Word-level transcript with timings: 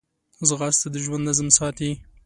ځغاسته 0.47 0.87
د 0.91 0.95
ژوند 1.03 1.23
نظم 1.29 1.47
ساتي 1.57 1.89